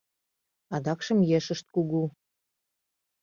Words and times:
Адакшым 0.75 1.19
ешышт 1.37 1.65
кугу. 1.75 2.03